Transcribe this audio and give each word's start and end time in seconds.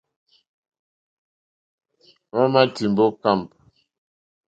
Hwámà 2.31 2.61
tìmbá 2.75 3.03
ô 3.09 3.11
kâmp. 3.21 3.47